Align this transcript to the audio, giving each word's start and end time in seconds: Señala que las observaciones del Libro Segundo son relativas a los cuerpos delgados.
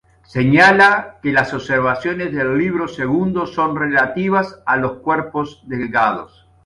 Señala 0.23 1.19
que 1.21 1.31
las 1.31 1.53
observaciones 1.53 2.33
del 2.33 2.57
Libro 2.57 2.87
Segundo 2.87 3.45
son 3.45 3.75
relativas 3.75 4.59
a 4.65 4.77
los 4.77 4.93
cuerpos 4.93 5.61
delgados. 5.67 6.47